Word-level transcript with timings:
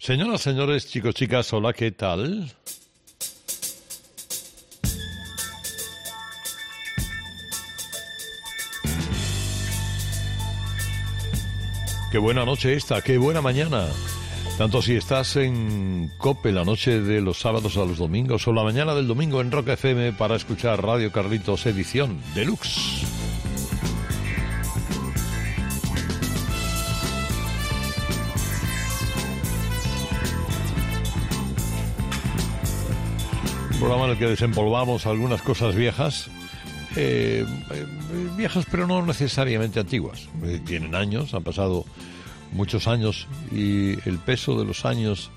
Señoras, 0.00 0.40
señores, 0.40 0.88
chicos, 0.88 1.14
chicas, 1.14 1.52
hola, 1.52 1.74
¿qué 1.74 1.90
tal? 1.90 2.50
Qué 12.10 12.16
buena 12.16 12.46
noche 12.46 12.72
esta, 12.72 13.02
qué 13.02 13.18
buena 13.18 13.42
mañana. 13.42 13.88
Tanto 14.56 14.80
si 14.80 14.94
estás 14.94 15.36
en 15.36 16.10
Cope 16.16 16.50
la 16.50 16.64
noche 16.64 17.02
de 17.02 17.20
los 17.20 17.38
sábados 17.38 17.76
a 17.76 17.84
los 17.84 17.98
domingos 17.98 18.48
o 18.48 18.54
la 18.54 18.64
mañana 18.64 18.94
del 18.94 19.06
domingo 19.06 19.42
en 19.42 19.52
Rock 19.52 19.68
FM 19.68 20.14
para 20.14 20.36
escuchar 20.36 20.82
Radio 20.82 21.12
Carlitos 21.12 21.66
edición 21.66 22.18
deluxe. 22.34 22.79
Que 34.18 34.26
desempolvamos 34.26 35.06
algunas 35.06 35.42
cosas 35.42 35.74
viejas 35.74 36.30
eh, 36.96 37.46
eh, 37.70 37.86
viejas 38.36 38.66
pero 38.70 38.86
no 38.86 39.04
necesariamente 39.04 39.78
antiguas. 39.78 40.28
Eh, 40.44 40.60
tienen 40.64 40.94
años, 40.94 41.34
han 41.34 41.44
pasado 41.44 41.84
muchos 42.52 42.88
años 42.88 43.28
y 43.52 43.92
el 44.08 44.18
peso 44.18 44.58
de 44.58 44.64
los 44.64 44.84
años 44.84 45.30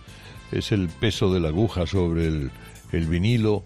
es 0.51 0.71
el 0.71 0.87
peso 0.87 1.31
de 1.31 1.39
la 1.39 1.49
aguja 1.49 1.85
sobre 1.85 2.27
el, 2.27 2.51
el 2.91 3.05
vinilo, 3.05 3.63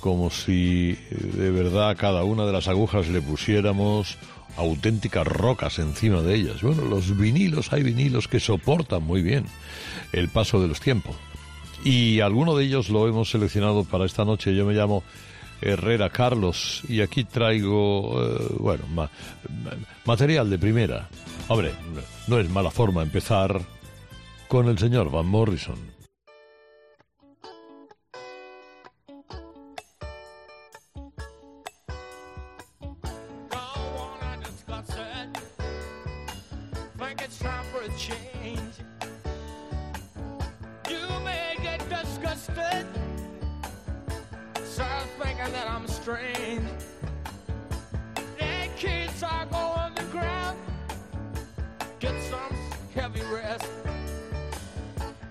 como 0.00 0.30
si 0.30 0.96
de 1.10 1.50
verdad 1.50 1.96
cada 1.96 2.22
una 2.22 2.46
de 2.46 2.52
las 2.52 2.68
agujas 2.68 3.08
le 3.08 3.20
pusiéramos 3.20 4.16
auténticas 4.56 5.26
rocas 5.26 5.78
encima 5.80 6.22
de 6.22 6.36
ellas. 6.36 6.62
Bueno, 6.62 6.84
los 6.84 7.16
vinilos, 7.16 7.72
hay 7.72 7.82
vinilos 7.82 8.28
que 8.28 8.38
soportan 8.38 9.02
muy 9.02 9.22
bien 9.22 9.44
el 10.12 10.28
paso 10.28 10.60
de 10.60 10.68
los 10.68 10.80
tiempos. 10.80 11.16
Y 11.84 12.20
alguno 12.20 12.56
de 12.56 12.64
ellos 12.64 12.88
lo 12.90 13.08
hemos 13.08 13.30
seleccionado 13.30 13.84
para 13.84 14.04
esta 14.04 14.24
noche. 14.24 14.54
Yo 14.54 14.66
me 14.66 14.74
llamo 14.74 15.02
Herrera 15.60 16.10
Carlos 16.10 16.82
y 16.88 17.00
aquí 17.00 17.24
traigo, 17.24 18.22
eh, 18.22 18.54
bueno, 18.58 18.84
material 20.04 20.50
de 20.50 20.58
primera. 20.58 21.08
Hombre, 21.48 21.72
no 22.26 22.38
es 22.38 22.48
mala 22.50 22.70
forma 22.70 23.02
empezar 23.02 23.60
con 24.48 24.68
el 24.68 24.78
señor 24.78 25.10
Van 25.10 25.26
Morrison. 25.26 25.97
heavy 52.98 53.22
rest. 53.32 53.64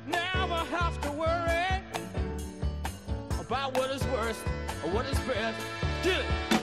Never 0.07 0.55
have 0.55 1.01
to 1.01 1.11
worry 1.11 1.83
about 3.41 3.77
what 3.77 3.91
is 3.91 4.01
worst 4.05 4.39
or 4.85 4.91
what 4.91 5.05
is 5.05 5.19
best. 5.19 5.59
Do 6.01 6.11
it. 6.11 6.56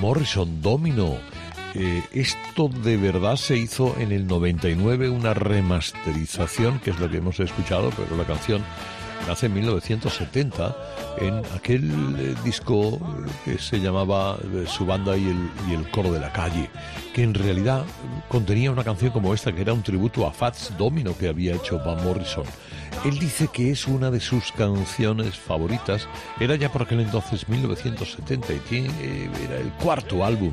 Morrison 0.00 0.62
Domino. 0.62 1.18
Eh, 1.74 2.02
esto 2.12 2.68
de 2.68 2.96
verdad 2.96 3.36
se 3.36 3.58
hizo 3.58 3.94
en 3.98 4.12
el 4.12 4.26
99 4.26 5.10
una 5.10 5.34
remasterización, 5.34 6.80
que 6.80 6.90
es 6.90 6.98
lo 6.98 7.10
que 7.10 7.18
hemos 7.18 7.38
escuchado, 7.38 7.90
pero 7.90 8.16
la 8.16 8.24
canción 8.24 8.64
nace 9.28 9.46
en 9.46 9.54
1970 9.54 10.76
en 11.18 11.42
aquel 11.54 12.16
eh, 12.18 12.34
disco 12.42 12.98
que 13.44 13.58
se 13.58 13.78
llamaba 13.78 14.38
eh, 14.42 14.64
Su 14.66 14.86
banda 14.86 15.16
y 15.18 15.28
el, 15.28 15.50
y 15.68 15.74
el 15.74 15.88
coro 15.90 16.10
de 16.10 16.20
la 16.20 16.32
calle, 16.32 16.70
que 17.14 17.22
en 17.22 17.34
realidad 17.34 17.84
contenía 18.28 18.70
una 18.70 18.84
canción 18.84 19.12
como 19.12 19.34
esta, 19.34 19.52
que 19.52 19.60
era 19.60 19.74
un 19.74 19.82
tributo 19.82 20.26
a 20.26 20.32
Fats 20.32 20.72
Domino 20.78 21.16
que 21.16 21.28
había 21.28 21.54
hecho 21.54 21.78
Van 21.78 22.02
Morrison. 22.02 22.44
Él 23.04 23.18
dice 23.18 23.48
que 23.48 23.70
es 23.70 23.86
una 23.86 24.10
de 24.10 24.20
sus 24.20 24.52
canciones 24.52 25.38
favoritas. 25.38 26.06
Era 26.38 26.56
ya 26.56 26.70
por 26.70 26.82
aquel 26.82 27.00
entonces 27.00 27.48
1970 27.48 28.52
y 28.52 28.58
tiene, 28.58 29.30
era 29.44 29.56
el 29.56 29.70
cuarto 29.72 30.24
álbum 30.24 30.52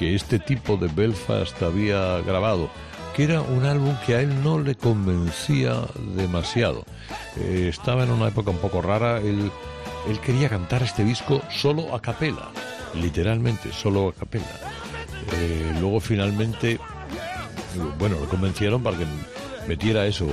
que 0.00 0.14
este 0.14 0.38
tipo 0.38 0.78
de 0.78 0.88
Belfast 0.88 1.62
había 1.62 2.22
grabado, 2.22 2.70
que 3.14 3.24
era 3.24 3.42
un 3.42 3.66
álbum 3.66 3.94
que 4.06 4.14
a 4.14 4.22
él 4.22 4.42
no 4.42 4.58
le 4.58 4.74
convencía 4.74 5.74
demasiado. 6.16 6.86
Eh, 7.36 7.66
estaba 7.68 8.04
en 8.04 8.10
una 8.10 8.28
época 8.28 8.50
un 8.50 8.56
poco 8.56 8.80
rara, 8.80 9.18
él, 9.18 9.52
él 10.08 10.20
quería 10.20 10.48
cantar 10.48 10.82
este 10.82 11.04
disco 11.04 11.42
solo 11.50 11.94
a 11.94 12.00
capela, 12.00 12.48
literalmente 12.94 13.70
solo 13.74 14.08
a 14.08 14.14
capela. 14.14 14.46
Eh, 15.34 15.76
luego 15.78 16.00
finalmente, 16.00 16.80
bueno, 17.98 18.18
lo 18.18 18.26
convencieron 18.26 18.82
para 18.82 18.96
que 18.96 19.04
metiera 19.68 20.06
eso, 20.06 20.26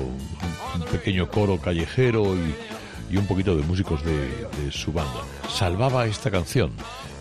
pequeño 0.92 1.30
coro 1.30 1.60
callejero 1.60 2.36
y, 2.36 3.18
un 3.18 3.26
poquito 3.26 3.56
de 3.56 3.64
músicos 3.64 4.04
de, 4.04 4.72
su 4.72 4.92
banda. 4.92 5.22
Salvaba 5.50 6.06
esta 6.06 6.30
canción, 6.30 6.72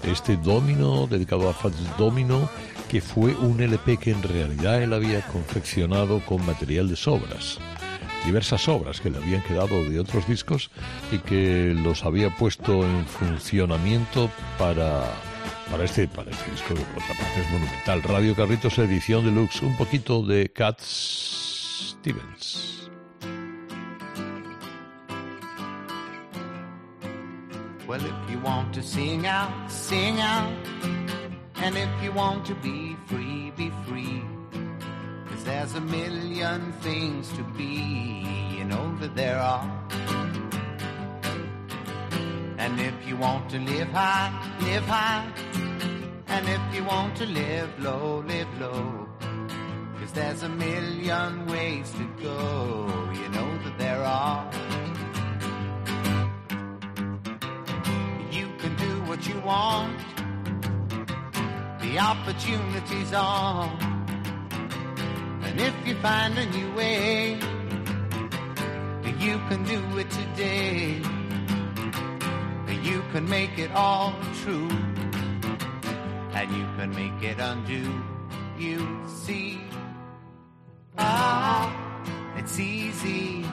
este 0.02 0.36
Domino 0.36 1.06
dedicado 1.06 1.48
a 1.48 1.54
Fats 1.54 1.96
Domino, 1.96 2.48
que 2.88 3.00
fue 3.00 3.34
un 3.34 3.60
LP 3.60 3.96
que 3.96 4.10
en 4.10 4.22
realidad 4.22 4.82
él 4.82 4.92
había 4.92 5.22
confeccionado 5.22 6.20
con 6.26 6.44
material 6.44 6.88
de 6.88 6.96
sobras 6.96 7.58
diversas 8.26 8.68
obras 8.68 9.00
que 9.00 9.08
le 9.08 9.18
habían 9.18 9.40
quedado 9.42 9.84
de 9.88 10.00
otros 10.00 10.26
discos 10.26 10.70
y 11.12 11.18
que 11.18 11.72
los 11.74 12.04
había 12.04 12.28
puesto 12.36 12.84
en 12.84 13.06
funcionamiento 13.06 14.28
para, 14.58 15.04
para, 15.70 15.84
este, 15.84 16.08
para 16.08 16.32
este 16.32 16.50
disco, 16.50 16.74
que 16.74 16.80
por 16.80 17.02
monumental. 17.52 18.02
Radio 18.02 18.34
Carritos, 18.34 18.78
edición 18.78 19.24
deluxe, 19.24 19.62
un 19.62 19.76
poquito 19.76 20.22
de 20.22 20.50
Cat 20.50 20.80
Stevens. 20.80 22.66
Well, 27.86 28.04
if 28.04 28.30
you 28.30 28.40
want 28.40 28.74
to 28.74 28.82
sing 28.82 29.28
out, 29.28 29.70
sing 29.70 30.18
out. 30.20 30.52
And 31.54 31.76
if 31.76 31.88
you 32.02 32.10
want 32.10 32.44
to 32.46 32.54
be 32.56 32.96
free, 33.06 33.52
be 33.56 33.70
free. 33.86 34.22
Cause 35.28 35.44
there's 35.44 35.74
a 35.74 35.80
million 35.80 36.72
things 36.80 37.32
to 37.34 37.44
be, 37.56 38.26
you 38.56 38.64
know 38.64 38.96
that 38.98 39.14
there 39.14 39.38
are. 39.38 39.70
And 42.58 42.80
if 42.80 43.06
you 43.06 43.16
want 43.16 43.50
to 43.50 43.60
live 43.60 43.88
high, 43.88 44.32
live 44.62 44.84
high. 44.86 45.32
And 46.26 46.48
if 46.48 46.74
you 46.74 46.82
want 46.82 47.16
to 47.18 47.26
live 47.26 47.70
low, 47.78 48.24
live 48.26 48.48
low. 48.60 49.08
Cause 50.00 50.12
there's 50.12 50.42
a 50.42 50.48
million 50.48 51.46
ways 51.46 51.92
to 51.92 52.04
go, 52.20 53.10
you 53.14 53.28
know 53.28 53.58
that 53.62 53.78
there 53.78 54.02
are. 54.02 54.65
What 59.16 59.26
you 59.26 59.40
want. 59.40 59.98
The 61.80 61.98
opportunities 61.98 63.12
are. 63.14 63.70
and 65.42 65.58
if 65.58 65.74
you 65.86 65.94
find 65.96 66.36
a 66.36 66.44
new 66.46 66.70
way, 66.74 67.38
that 69.02 69.16
you 69.18 69.38
can 69.48 69.64
do 69.64 69.80
it 69.98 70.10
today. 70.10 71.00
That 72.66 72.84
you 72.84 73.02
can 73.12 73.26
make 73.26 73.58
it 73.58 73.70
all 73.72 74.12
true. 74.42 74.68
And 76.34 76.50
you 76.50 76.66
can 76.76 76.90
make 76.90 77.22
it 77.22 77.38
undo. 77.40 77.90
You 78.58 79.00
see. 79.06 79.60
Ah, 80.98 81.72
it's 82.36 82.58
easy. 82.58 83.46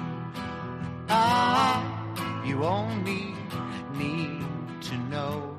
Ah, 1.08 1.80
you 2.46 2.66
only 2.66 3.34
need 3.94 4.44
to 4.82 4.98
know. 5.10 5.53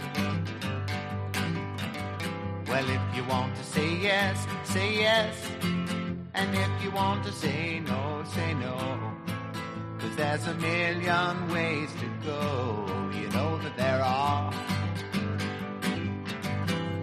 Well, 2.69 2.91
if 2.91 3.17
you 3.17 3.25
want 3.25 3.55
to 3.57 3.63
say 3.63 3.95
yes, 3.97 4.47
say 4.65 4.99
yes. 4.99 5.37
And 6.35 6.55
if 6.55 6.71
you 6.83 6.91
want 6.91 7.25
to 7.25 7.33
say 7.33 7.81
no, 7.81 8.25
say 8.35 8.55
no. 8.55 8.77
Cause 10.01 10.17
there's 10.17 10.47
a 10.49 10.55
million 10.55 11.49
ways 11.53 11.89
to 12.01 12.07
go. 12.27 12.85
You 13.15 13.29
know 13.31 13.59
that 13.59 13.77
there 13.77 14.03
are. 14.03 14.53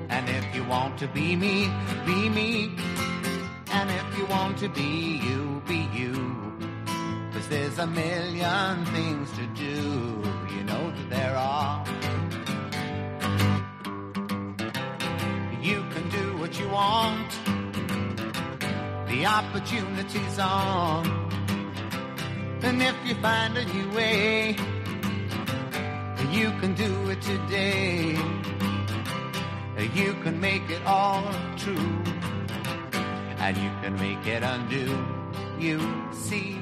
And 0.10 0.30
if 0.30 0.54
you 0.54 0.64
want 0.66 0.98
to 1.00 1.08
be 1.08 1.36
me, 1.36 1.72
be 2.06 2.30
me. 2.30 2.76
And 3.72 3.90
if 3.90 4.18
you 4.18 4.26
want 4.26 4.58
to 4.58 4.68
be 4.68 5.22
you, 5.24 5.62
be 5.68 5.88
you. 5.94 6.14
Cause 7.32 7.48
there's 7.48 7.80
a 7.80 7.88
million 7.88 8.86
things 8.88 9.32
to 9.38 9.48
do. 9.56 9.80
You 10.54 10.64
know 10.66 10.92
that 10.92 11.10
there 11.10 11.36
are. 11.38 12.01
You 16.62 16.70
want 16.70 17.32
the 19.08 19.26
opportunity's 19.26 20.38
on. 20.40 21.08
And 22.62 22.82
if 22.82 22.96
you 23.06 23.16
find 23.16 23.58
a 23.58 23.66
new 23.66 23.90
way, 23.96 24.56
you 26.32 26.52
can 26.60 26.74
do 26.76 27.10
it 27.10 27.22
today. 27.22 28.18
You 29.96 30.14
can 30.24 30.40
make 30.40 30.70
it 30.70 30.84
all 30.86 31.24
true. 31.58 32.04
And 33.44 33.58
you 33.58 33.72
can 33.82 33.96
make 33.96 34.26
it 34.28 34.44
undo. 34.44 34.86
You 35.60 35.80
see. 36.14 36.58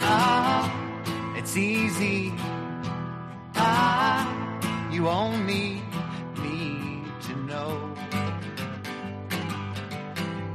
Ah, 0.00 0.64
it's 1.36 1.56
easy. 1.56 2.32
Ah, 3.56 4.22
you 4.92 5.08
only 5.08 5.82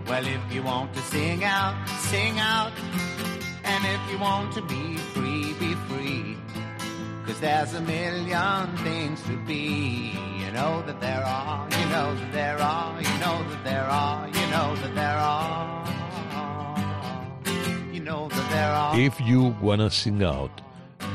Well, 0.08 0.26
if 0.28 0.54
you 0.54 0.62
want 0.62 0.94
to 0.94 1.02
sing 1.02 1.44
out, 1.44 1.90
sing 2.12 2.40
out. 2.40 2.72
And 3.64 3.84
if 3.86 4.12
you 4.12 4.20
want 4.20 4.54
to 4.54 4.62
be 4.62 4.98
free, 5.14 5.54
be 5.54 5.74
free. 5.88 6.38
Cause 7.26 7.40
there's 7.40 7.74
a 7.74 7.82
million 7.82 8.78
things 8.78 9.22
to 9.24 9.36
be. 9.46 10.14
You 10.40 10.52
know 10.52 10.84
that 10.86 11.02
there 11.02 11.24
are, 11.26 11.68
you 11.72 11.86
know 11.90 12.14
that 12.16 12.32
there 12.32 12.58
are, 12.60 13.02
you 13.02 13.18
know 13.18 13.44
that 13.50 13.64
there 13.64 13.84
are, 13.84 14.28
you 14.28 14.48
know 14.52 14.76
that 14.76 14.94
there 14.94 15.18
are. 15.18 15.86
You 17.92 18.02
know 18.02 18.30
that 18.30 18.50
there 18.52 18.72
are. 18.72 19.00
If 19.00 19.20
you 19.22 19.56
wanna 19.60 19.90
sing 19.90 20.24
out. 20.24 20.62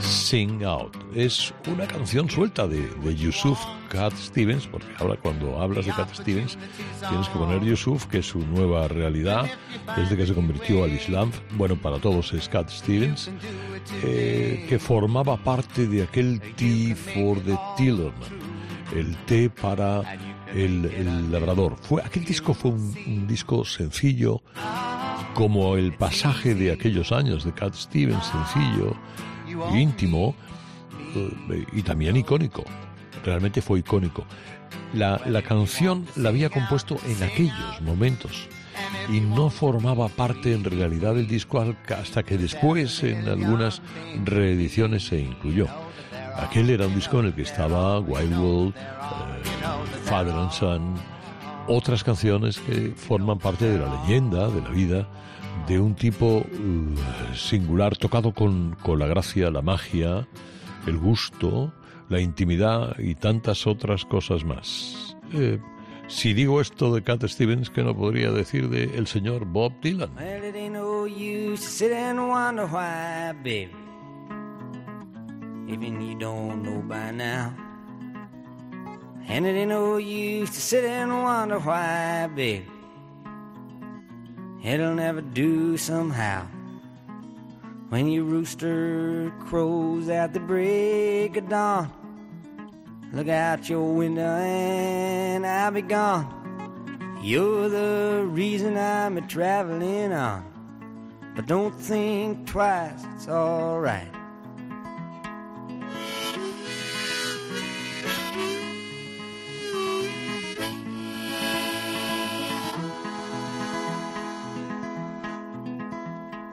Sing 0.01 0.65
Out. 0.65 0.97
Es 1.15 1.53
una 1.69 1.87
canción 1.87 2.29
suelta 2.31 2.67
de, 2.67 2.89
de 2.89 3.15
Yusuf 3.15 3.59
Cat 3.91 4.15
Stevens, 4.15 4.67
porque 4.69 4.87
ahora 4.99 5.17
cuando 5.21 5.61
hablas 5.61 5.85
de 5.85 5.93
Cat 5.93 6.15
Stevens 6.15 6.57
tienes 7.09 7.29
que 7.29 7.39
poner 7.39 7.63
Yusuf, 7.63 8.07
que 8.07 8.19
es 8.19 8.27
su 8.27 8.39
nueva 8.39 8.87
realidad, 8.89 9.51
desde 9.97 10.17
que 10.17 10.27
se 10.27 10.35
convirtió 10.35 10.85
al 10.85 10.93
Islam. 10.93 11.33
Bueno, 11.57 11.77
para 11.77 11.99
todos 11.99 12.33
es 12.33 12.49
Cat 12.49 12.71
Stevens, 12.71 13.31
eh, 14.05 14.65
que 14.69 14.79
formaba 14.79 15.37
parte 15.37 15.87
de 15.89 16.05
aquel 16.05 16.41
T 16.57 16.95
for 16.95 17.41
the 17.41 17.59
Tillerman, 17.77 18.31
el 18.95 19.17
T 19.27 19.51
para 19.51 20.03
el, 20.55 20.85
el, 20.85 21.33
labrador. 21.33 21.77
Fue, 21.83 22.01
aquel 22.01 22.25
disco 22.25 22.55
fue 22.55 22.71
un, 22.71 22.95
un 23.07 23.27
disco 23.27 23.65
sencillo, 23.65 24.41
como 25.35 25.77
el 25.77 25.93
pasaje 25.93 26.55
de 26.55 26.73
aquellos 26.73 27.11
años 27.11 27.45
de 27.45 27.53
Cat 27.53 27.75
Stevens, 27.75 28.25
sencillo 28.25 28.97
íntimo 29.75 30.35
eh, 31.15 31.67
y 31.73 31.83
también 31.83 32.17
icónico. 32.17 32.65
Realmente 33.25 33.63
fue 33.63 33.81
icónico. 33.81 34.25
La, 34.95 35.21
la 35.27 35.43
canción 35.43 36.07
la 36.17 36.31
había 36.31 36.51
compuesto 36.51 36.99
en 37.07 37.23
aquellos 37.23 37.81
momentos 37.81 38.49
y 39.09 39.21
no 39.21 39.51
formaba 39.51 40.09
parte 40.09 40.53
en 40.53 40.65
realidad 40.65 41.15
del 41.15 41.27
disco 41.27 41.65
hasta 41.89 42.23
que 42.23 42.39
después 42.39 43.03
en 43.03 43.29
algunas 43.29 43.83
reediciones 44.25 45.07
se 45.07 45.21
incluyó. 45.21 45.67
Aquel 46.37 46.71
era 46.71 46.87
un 46.87 46.95
disco 46.95 47.21
en 47.21 47.27
el 47.27 47.35
que 47.35 47.43
estaba 47.43 48.01
Wild 48.01 48.39
World, 48.39 48.75
eh, 48.77 49.99
Father 50.05 50.33
and 50.33 50.53
Son, 50.53 50.95
otras 51.67 52.03
canciones 52.03 52.59
que 52.59 52.93
forman 52.97 53.39
parte 53.39 53.67
de 53.67 53.79
la 53.79 54.03
leyenda, 54.03 54.49
de 54.49 54.63
la 54.63 54.71
vida 54.71 55.09
de 55.67 55.79
un 55.79 55.95
tipo 55.95 56.39
uh, 56.39 57.35
singular, 57.35 57.97
tocado 57.97 58.33
con, 58.33 58.77
con, 58.83 58.99
la 58.99 59.07
gracia, 59.07 59.51
la 59.51 59.63
magia, 59.63 60.27
el 60.87 60.99
gusto, 60.99 61.73
la 62.11 62.21
intimidad 62.21 62.99
y 62.99 63.15
tantas 63.15 63.67
otras 63.67 64.05
cosas 64.05 64.45
más. 64.45 65.17
Eh, 65.33 65.59
si 66.09 66.35
digo 66.35 66.61
esto 66.61 66.93
de 66.93 67.03
Cat 67.03 67.25
Stevens, 67.27 67.71
¿qué 67.71 67.85
no 67.85 67.97
podría 67.97 68.33
decir 68.33 68.69
de 68.69 68.85
el 68.99 69.07
señor 69.07 69.45
Bob 69.47 69.73
Dylan? 69.81 70.11
Well, 70.17 70.45
it 70.45 70.57
ain't 70.57 70.75
no 70.75 71.07
use 71.07 71.63
to 71.63 71.69
sit 71.69 71.93
and 71.93 72.19
wonder 72.29 72.67
why, 72.67 73.33
baby. 73.45 73.71
Even 75.69 76.01
you 76.03 76.19
don't 76.19 76.63
know 76.63 76.83
by 76.83 77.13
now. 77.13 77.55
And 79.29 79.47
it 79.47 79.55
ain't 79.55 79.69
no 79.69 79.99
use 79.99 80.51
to 80.51 80.61
sit 80.61 80.85
and 80.85 81.13
wonder 81.13 81.61
why, 81.61 82.29
baby. 82.35 82.67
It'll 84.65 84.95
never 84.95 85.21
do 85.21 85.77
somehow. 85.77 86.45
When 87.89 88.09
your 88.09 88.25
rooster 88.25 89.33
crows 89.49 90.09
at 90.09 90.33
the 90.33 90.41
break 90.41 91.37
of 91.37 91.49
dawn, 91.49 92.00
look 93.13 93.29
out 93.29 93.69
your 93.69 93.95
window 93.95 94.23
and 94.23 95.47
I'll 95.47 95.71
be 95.71 95.83
gone. 95.83 96.37
You're 97.23 97.69
the 97.69 98.25
reason 98.27 98.77
I'm 98.77 99.19
a 99.19 99.21
traveling 99.21 100.13
on. 100.13 100.45
But 101.37 101.47
don't 101.47 101.75
think 101.75 102.47
twice, 102.47 103.05
it's 103.15 103.29
alright. 103.29 104.09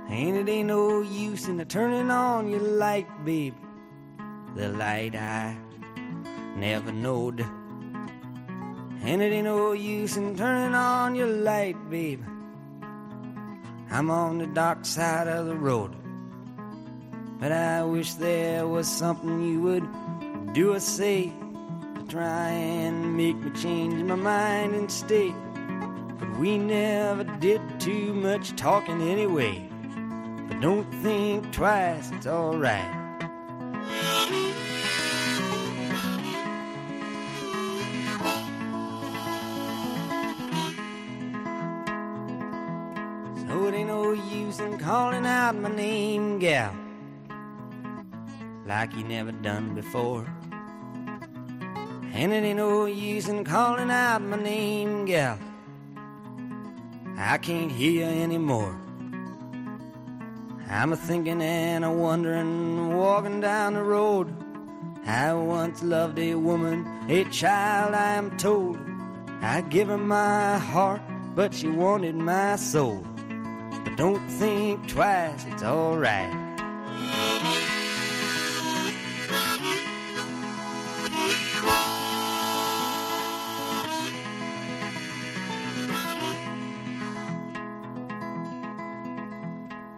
And 0.10 0.36
it 0.36 0.50
ain't 0.50 0.68
no 0.68 1.02
use 1.02 1.48
in 1.48 1.64
turning 1.66 2.10
on 2.10 2.50
your 2.50 2.60
light, 2.60 3.08
babe. 3.24 3.54
The 4.56 4.70
light 4.70 5.16
I 5.16 5.56
never 6.58 6.92
knowed. 6.92 7.46
And 9.04 9.22
it 9.22 9.32
ain't 9.32 9.46
no 9.46 9.74
use 9.74 10.18
in 10.18 10.36
turning 10.36 10.74
on 10.74 11.16
your 11.16 11.28
light, 11.28 11.78
babe. 11.90 12.24
I'm 13.92 14.10
on 14.10 14.40
the 14.40 14.48
dark 14.48 14.84
side 14.84 15.28
of 15.28 15.46
the 15.46 15.56
road. 15.56 15.96
But 17.40 17.52
I 17.52 17.84
wish 17.84 18.16
there 18.16 18.68
was 18.68 18.88
something 18.88 19.42
you 19.42 19.62
would 19.62 20.54
do 20.54 20.74
or 20.74 20.80
say 20.80 21.32
to 21.96 22.06
try 22.10 22.50
and 22.50 23.16
make 23.16 23.38
me 23.38 23.52
change 23.52 23.94
my 24.04 24.16
mind 24.16 24.74
and 24.74 24.92
stay. 24.92 25.34
But 26.20 26.38
we 26.40 26.58
never 26.58 27.24
did 27.24 27.62
too 27.80 28.14
much 28.16 28.56
talking 28.56 29.02
anyway. 29.04 29.70
But 30.48 30.60
don't 30.60 30.92
think 31.04 31.54
twice, 31.54 32.12
it's 32.12 32.26
alright. 32.26 32.97
My 45.58 45.70
name, 45.70 46.40
gal 46.40 46.76
like 48.68 48.94
you 48.96 49.04
never 49.04 49.32
done 49.32 49.74
before. 49.74 50.28
And 52.14 52.34
it 52.34 52.44
ain't 52.44 52.58
no 52.58 52.86
use 52.86 53.30
in 53.30 53.46
calling 53.46 53.90
out 53.90 54.22
my 54.22 54.38
name, 54.38 55.06
gal. 55.06 55.40
I 57.18 57.38
can't 57.38 57.72
hear 57.72 57.92
you 57.92 58.24
anymore. 58.24 58.78
I'm 60.70 60.92
a 60.92 60.98
thinking 60.98 61.42
and 61.42 61.86
a 61.86 61.92
wondering, 61.92 62.98
walking 62.98 63.40
down 63.40 63.76
the 63.76 63.84
road. 63.84 64.34
I 65.06 65.34
once 65.34 65.82
loved 65.82 66.20
a 66.20 66.36
woman, 66.36 66.86
a 67.10 67.24
child, 67.26 67.96
I 67.96 68.16
am 68.16 68.36
told. 68.38 68.78
I 69.42 69.62
give 69.62 69.88
her 69.88 69.98
my 69.98 70.58
heart, 70.58 71.02
but 71.36 71.54
she 71.54 71.70
wanted 71.70 72.16
my 72.16 72.58
soul. 72.58 73.06
Don't 73.98 74.30
think 74.30 74.88
twice, 74.88 75.44
it's 75.50 75.64
alright. 75.64 76.32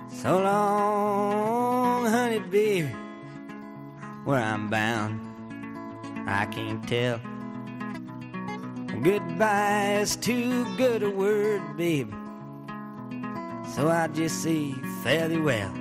So 0.07 0.39
long, 0.39 2.05
honey, 2.05 2.39
baby, 2.39 2.87
where 4.23 4.41
I'm 4.41 4.69
bound, 4.69 5.19
I 6.25 6.45
can't 6.45 6.87
tell. 6.87 7.19
Goodbye 9.03 9.97
is 9.99 10.15
too 10.15 10.63
good 10.77 11.03
a 11.03 11.09
word, 11.09 11.75
baby. 11.75 12.13
So 13.79 13.87
I 13.87 14.07
just 14.07 14.43
say 14.43 14.73
thee 15.03 15.37
well. 15.37 15.71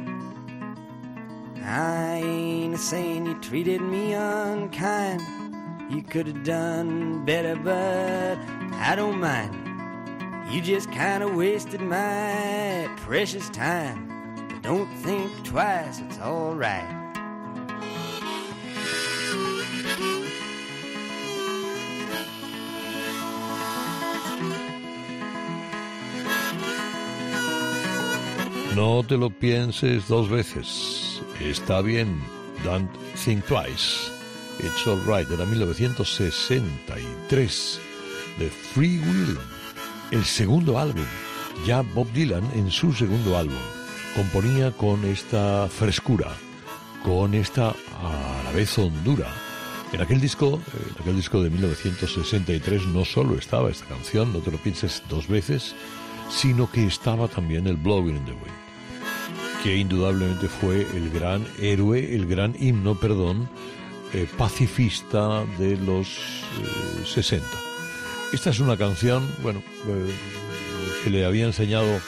I 1.65 2.23
ain't 2.23 2.79
saying 2.79 3.27
you 3.27 3.35
treated 3.41 3.81
me 3.81 4.13
unkind. 4.13 5.21
You 5.91 6.05
could 6.05 6.29
have 6.29 6.45
done 6.45 7.25
better, 7.25 7.57
but 7.57 8.39
I 8.75 8.95
don't 8.95 9.19
mind. 9.19 9.53
You 10.49 10.61
just 10.61 10.93
kind 10.93 11.25
of 11.25 11.35
wasted 11.35 11.81
my 11.81 12.89
precious 12.99 13.51
time. 13.51 14.47
But 14.49 14.63
don't 14.63 14.95
think 14.99 15.33
twice, 15.43 15.99
it's 15.99 16.21
alright. 16.21 16.98
No 28.79 29.03
te 29.03 29.17
lo 29.17 29.29
pienses 29.29 30.07
dos 30.07 30.31
veces. 30.31 31.21
Está 31.41 31.83
bien. 31.83 32.23
Don't 32.63 32.89
think 33.17 33.45
twice. 33.47 34.13
It's 34.61 34.87
alright. 34.87 35.29
Era 35.29 35.45
1963. 35.45 37.81
The 38.39 38.49
Free 38.49 39.01
Will. 39.01 39.37
El 40.13 40.25
segundo 40.25 40.79
álbum. 40.79 41.05
Ya 41.67 41.83
Bob 41.83 42.07
Dylan 42.13 42.49
en 42.55 42.71
su 42.71 42.93
segundo 42.93 43.37
álbum 43.37 43.59
componía 44.15 44.71
con 44.71 45.05
esta 45.05 45.67
frescura, 45.67 46.29
con 47.03 47.35
esta 47.35 47.71
a 47.71 48.43
la 48.45 48.53
vez 48.53 48.79
hondura. 48.79 49.27
En 49.93 50.03
aquel 50.03 50.21
disco, 50.21 50.61
en 50.95 51.03
aquel 51.03 51.17
disco 51.17 51.43
de 51.43 51.51
1963 51.51 52.87
no 52.87 53.05
solo 53.05 53.37
estaba 53.37 53.71
esta 53.71 53.87
canción, 53.87 54.33
no 54.33 54.39
te 54.39 54.53
lo 54.53 54.59
pienses 54.59 55.03
dos 55.09 55.27
veces, 55.27 55.75
sino 56.31 56.71
que 56.71 56.87
estaba 56.87 57.27
también 57.27 57.67
el 57.67 57.77
Blowing 57.77 58.19
in 58.19 58.25
the 58.25 58.35
Wind 58.35 58.68
que 59.63 59.77
indudablemente 59.77 60.49
fue 60.49 60.83
el 60.95 61.11
gran 61.11 61.47
héroe, 61.61 62.15
el 62.15 62.27
gran 62.27 62.55
himno, 62.59 62.95
perdón, 62.95 63.49
eh, 64.13 64.27
pacifista 64.37 65.45
de 65.59 65.77
los 65.77 66.09
eh, 66.09 67.07
60. 67.07 67.47
Esta 68.33 68.51
es 68.51 68.61
una 68.61 68.77
canción, 68.77 69.27
bueno, 69.43 69.63
eh, 69.87 70.15
que 71.03 71.11
le 71.11 71.25
había 71.25 71.47
enseñado 71.47 72.01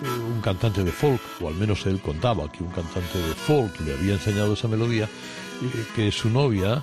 eh, 0.00 0.08
un 0.08 0.40
cantante 0.40 0.82
de 0.82 0.90
folk, 0.90 1.20
o 1.40 1.48
al 1.48 1.54
menos 1.54 1.84
él 1.86 2.00
contaba 2.00 2.50
que 2.50 2.62
un 2.62 2.70
cantante 2.70 3.18
de 3.18 3.34
folk 3.34 3.78
le 3.80 3.92
había 3.92 4.14
enseñado 4.14 4.54
esa 4.54 4.66
melodía, 4.66 5.04
eh, 5.04 5.84
que 5.94 6.10
su 6.10 6.30
novia, 6.30 6.82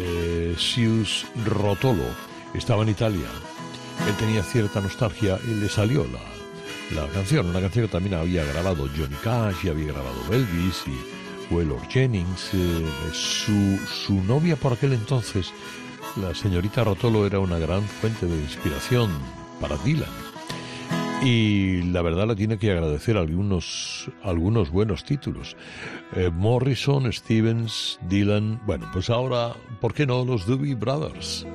eh, 0.00 0.54
Sius 0.56 1.26
Rotolo, 1.44 2.06
estaba 2.54 2.82
en 2.82 2.90
Italia. 2.90 3.26
Él 4.06 4.14
tenía 4.16 4.42
cierta 4.42 4.80
nostalgia 4.80 5.38
y 5.44 5.54
le 5.54 5.68
salió 5.68 6.04
la, 6.04 6.35
la 6.94 7.06
canción, 7.08 7.46
una 7.46 7.60
canción 7.60 7.86
que 7.86 7.92
también 7.92 8.14
había 8.14 8.44
grabado 8.44 8.88
Johnny 8.96 9.16
Cash 9.22 9.64
y 9.64 9.68
había 9.68 9.92
grabado 9.92 10.16
Elvis 10.32 10.84
y 10.86 11.54
Waylor 11.54 11.80
Jennings. 11.88 12.50
Eh, 12.54 12.84
su, 13.12 13.78
su 13.86 14.22
novia 14.24 14.56
por 14.56 14.72
aquel 14.72 14.92
entonces, 14.92 15.52
la 16.16 16.34
señorita 16.34 16.84
Rotolo, 16.84 17.26
era 17.26 17.40
una 17.40 17.58
gran 17.58 17.82
fuente 17.82 18.26
de 18.26 18.36
inspiración 18.36 19.10
para 19.60 19.76
Dylan. 19.78 20.08
Y 21.22 21.82
la 21.82 22.02
verdad 22.02 22.28
le 22.28 22.36
tiene 22.36 22.58
que 22.58 22.70
agradecer 22.70 23.16
algunos, 23.16 24.10
algunos 24.22 24.70
buenos 24.70 25.04
títulos. 25.04 25.56
Eh, 26.14 26.30
Morrison, 26.32 27.10
Stevens, 27.12 27.98
Dylan. 28.08 28.60
Bueno, 28.66 28.88
pues 28.92 29.08
ahora, 29.08 29.54
¿por 29.80 29.94
qué 29.94 30.06
no 30.06 30.24
los 30.24 30.46
Doobie 30.46 30.74
Brothers? 30.74 31.46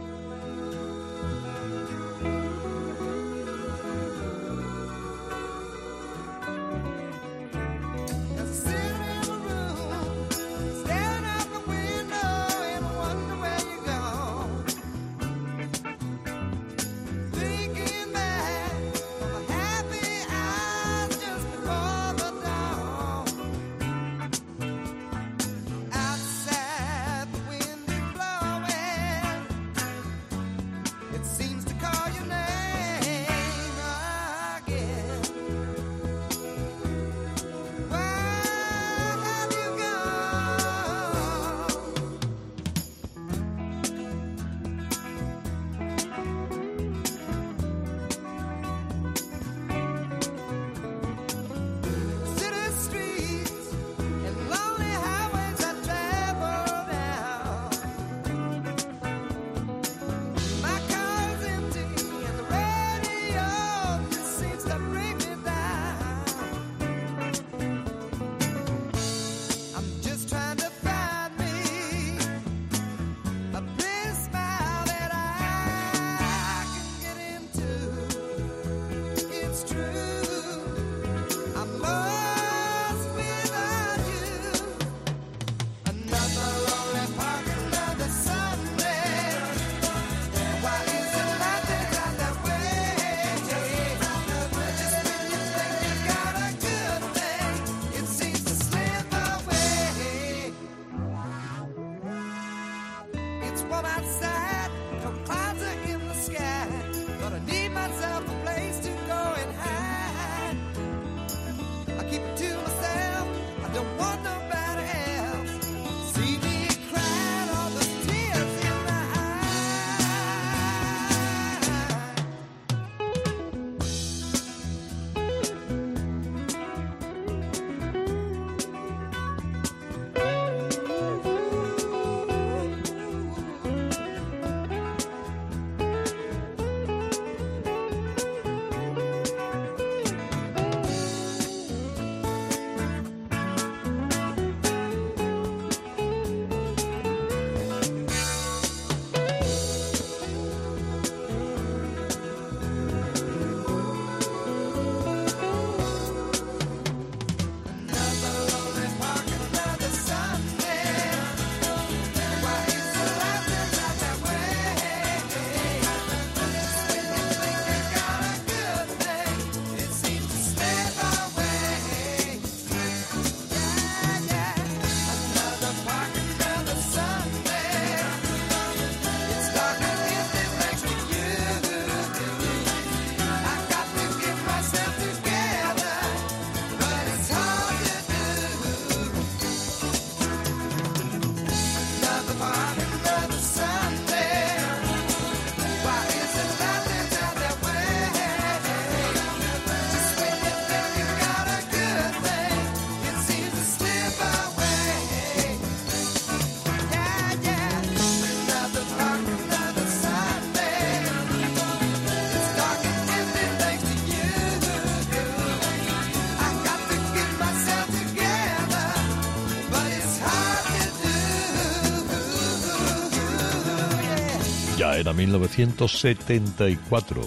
Era 225.02 225.14
1974. 225.14 227.22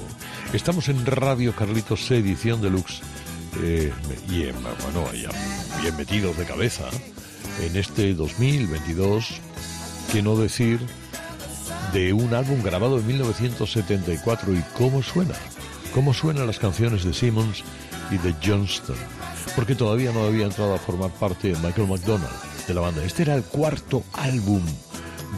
Estamos 0.52 0.88
en 0.88 1.04
Radio 1.04 1.56
Carlitos 1.56 2.08
edición 2.12 2.62
deluxe. 2.62 3.00
Eh, 3.62 3.92
y 4.28 4.44
bueno, 4.44 5.12
ya 5.12 5.30
bien 5.82 5.96
metidos 5.96 6.38
de 6.38 6.44
cabeza 6.44 6.84
en 7.60 7.76
este 7.76 8.14
2022, 8.14 9.40
que 10.12 10.22
no 10.22 10.36
decir 10.36 10.78
de 11.92 12.12
un 12.12 12.32
álbum 12.34 12.62
grabado 12.62 13.00
en 13.00 13.08
1974 13.08 14.54
y 14.54 14.62
cómo 14.78 15.02
suena, 15.02 15.34
cómo 15.92 16.14
suenan 16.14 16.46
las 16.46 16.60
canciones 16.60 17.02
de 17.02 17.12
Simmons 17.12 17.64
y 18.12 18.18
de 18.18 18.36
Johnston, 18.44 18.94
porque 19.56 19.74
todavía 19.74 20.12
no 20.12 20.24
había 20.24 20.46
entrado 20.46 20.74
a 20.74 20.78
formar 20.78 21.10
parte 21.10 21.48
de 21.48 21.58
Michael 21.58 21.88
McDonald 21.88 22.30
de 22.68 22.74
la 22.74 22.82
banda. 22.82 23.04
Este 23.04 23.22
era 23.22 23.34
el 23.34 23.42
cuarto 23.42 24.04
álbum 24.12 24.62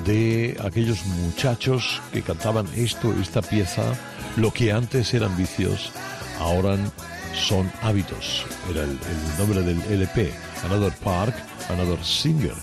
de 0.05 0.57
aquellos 0.65 1.05
muchachos 1.07 2.01
que 2.13 2.23
cantaban 2.23 2.67
esto, 2.77 3.15
esta 3.21 3.43
pieza, 3.43 3.83
lo 4.37 4.53
que 4.53 4.73
antes 4.73 5.15
eran 5.15 5.37
vicios, 5.37 5.93
ahora 6.39 6.77
son 7.35 7.71
hábitos. 7.83 8.45
Era 8.71 8.83
el, 8.83 8.99
nombre 9.39 9.63
del 9.63 9.81
LP, 9.83 10.33
Another 10.65 10.93
Park, 11.05 11.35
Another 11.69 12.03
Singer. 12.05 12.55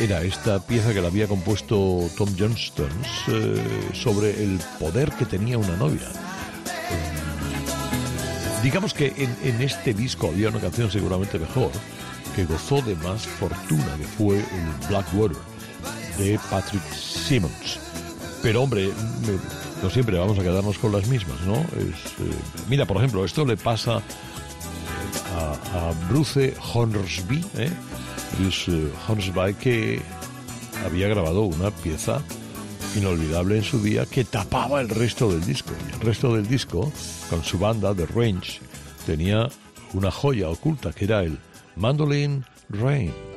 Era 0.00 0.22
esta 0.22 0.58
pieza 0.58 0.92
que 0.92 1.00
la 1.00 1.08
había 1.08 1.28
compuesto 1.28 2.08
Tom 2.16 2.34
Johnston 2.38 2.90
eh, 3.28 3.90
sobre 3.92 4.42
el 4.42 4.58
poder 4.78 5.12
que 5.12 5.26
tenía 5.26 5.58
una 5.58 5.76
novia. 5.76 6.08
digamos 8.62 8.94
que 8.94 9.12
en, 9.16 9.36
en 9.42 9.60
este 9.60 9.92
disco 9.92 10.28
había 10.28 10.48
una 10.48 10.60
canción 10.60 10.90
seguramente 10.90 11.38
mejor, 11.38 11.70
que 12.34 12.44
gozó 12.44 12.80
de 12.80 12.96
más 12.96 13.26
fortuna, 13.26 13.96
que 13.98 14.04
fue 14.04 14.38
el 14.38 14.88
Blackwater 14.88 15.51
de 16.18 16.38
Patrick 16.50 16.82
Simmons. 16.92 17.78
Pero 18.42 18.62
hombre, 18.62 18.90
no 19.82 19.90
siempre 19.90 20.18
vamos 20.18 20.38
a 20.38 20.42
quedarnos 20.42 20.78
con 20.78 20.92
las 20.92 21.06
mismas, 21.08 21.40
¿no? 21.42 21.56
Eh, 21.56 21.92
mira, 22.68 22.86
por 22.86 22.96
ejemplo, 22.96 23.24
esto 23.24 23.44
le 23.44 23.56
pasa 23.56 24.02
a, 25.36 25.92
Bruce 26.08 26.54
Hornsby, 26.72 27.44
¿eh? 27.56 27.70
Bruce 28.38 28.88
Hornsby, 29.08 29.54
que 29.54 30.02
había 30.84 31.08
grabado 31.08 31.42
una 31.42 31.70
pieza 31.70 32.20
inolvidable 32.96 33.56
en 33.56 33.64
su 33.64 33.80
día 33.80 34.06
que 34.06 34.24
tapaba 34.24 34.80
el 34.80 34.88
resto 34.88 35.30
del 35.30 35.44
disco. 35.44 35.70
Y 35.88 35.94
el 35.94 36.00
resto 36.00 36.34
del 36.34 36.46
disco, 36.46 36.92
con 37.30 37.42
su 37.44 37.58
banda, 37.58 37.94
The 37.94 38.06
Range, 38.06 38.60
tenía 39.06 39.48
una 39.94 40.10
joya 40.10 40.48
oculta 40.48 40.92
que 40.92 41.04
era 41.04 41.22
el 41.22 41.38
Mandolin 41.76 42.44
Rain. 42.68 43.31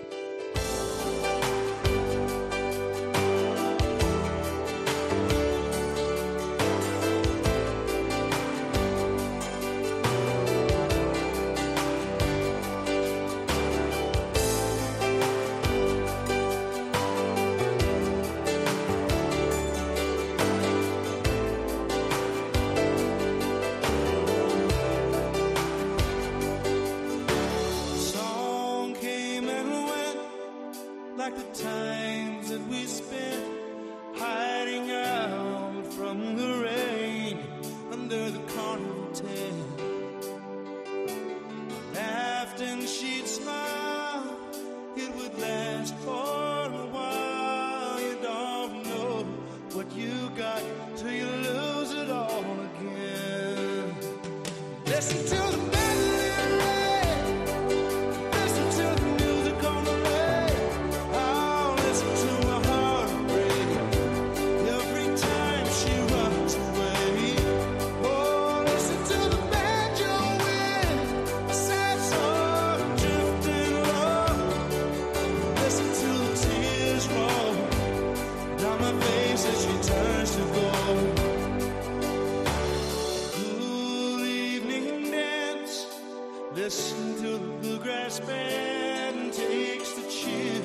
the 87.61 87.77
grass 87.81 88.19
bed 88.19 89.13
and 89.15 89.33
takes 89.33 89.93
the 89.93 90.01
chill 90.09 90.63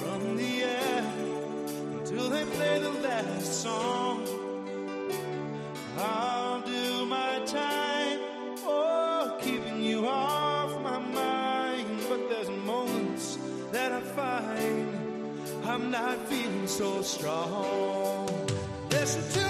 from 0.00 0.36
the 0.36 0.62
air 0.62 1.12
until 1.98 2.28
they 2.30 2.44
play 2.44 2.78
the 2.78 2.90
last 2.90 3.62
song. 3.62 4.26
I'll 5.98 6.60
do 6.62 7.06
my 7.06 7.42
time, 7.46 8.18
oh, 8.64 9.36
keeping 9.40 9.82
you 9.82 10.06
off 10.06 10.80
my 10.82 10.98
mind. 10.98 11.88
But 12.08 12.28
there's 12.28 12.50
moments 12.50 13.38
that 13.72 13.92
I 13.92 14.00
find 14.00 15.02
I'm 15.64 15.90
not 15.90 16.18
feeling 16.28 16.66
so 16.66 17.02
strong. 17.02 18.28
Listen 18.90 19.22
to 19.32 19.41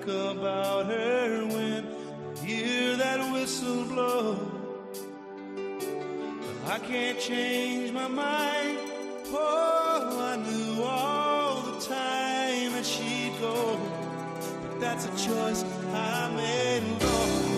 think 0.00 0.36
about 0.36 0.86
her 0.86 1.46
when 1.46 1.86
I 1.86 2.44
hear 2.44 2.96
that 2.96 3.32
whistle 3.32 3.84
blow. 3.84 4.38
But 6.64 6.72
I 6.72 6.78
can't 6.78 7.18
change 7.18 7.92
my 7.92 8.08
mind. 8.08 8.78
Oh, 9.32 10.16
I 10.20 10.36
knew 10.36 10.82
all 10.82 11.62
the 11.62 11.80
time 11.80 12.72
that 12.72 12.84
she'd 12.84 13.32
go. 13.40 13.78
But 14.62 14.80
that's 14.80 15.06
a 15.06 15.26
choice 15.26 15.64
I 15.92 16.30
made 16.34 16.82
alone. 17.02 17.49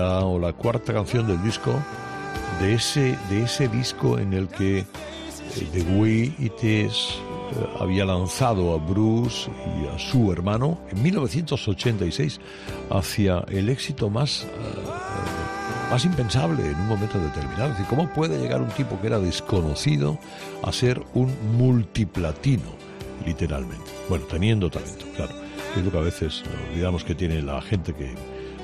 O 0.00 0.38
la 0.38 0.52
cuarta 0.52 0.92
canción 0.92 1.26
del 1.26 1.42
disco, 1.42 1.72
de 2.60 2.74
ese, 2.74 3.18
de 3.28 3.42
ese 3.44 3.68
disco 3.68 4.18
en 4.18 4.32
el 4.32 4.48
que 4.48 4.78
eh, 4.78 4.86
The 5.72 5.82
Way 5.96 6.34
It 6.38 6.64
Is 6.64 6.94
eh, 7.52 7.66
había 7.78 8.04
lanzado 8.04 8.74
a 8.74 8.78
Bruce 8.78 9.50
y 9.80 9.86
a 9.94 9.98
su 9.98 10.32
hermano 10.32 10.80
en 10.90 11.02
1986 11.02 12.40
hacia 12.90 13.44
el 13.48 13.68
éxito 13.68 14.10
más, 14.10 14.44
eh, 14.44 14.48
más 15.90 16.04
impensable 16.04 16.64
en 16.64 16.76
un 16.76 16.88
momento 16.88 17.18
determinado. 17.18 17.74
¿cómo 17.88 18.08
puede 18.12 18.38
llegar 18.38 18.60
un 18.60 18.70
tipo 18.70 19.00
que 19.00 19.08
era 19.08 19.18
desconocido 19.18 20.18
a 20.62 20.72
ser 20.72 21.02
un 21.14 21.34
multiplatino, 21.56 22.74
literalmente? 23.26 23.90
Bueno, 24.08 24.24
teniendo 24.26 24.70
talento, 24.70 25.06
claro 25.16 25.50
es 25.76 25.84
lo 25.84 25.90
que 25.90 25.98
a 25.98 26.02
veces 26.02 26.42
olvidamos 26.70 27.04
que 27.04 27.14
tiene 27.14 27.42
la 27.42 27.60
gente 27.62 27.94
que 27.94 28.14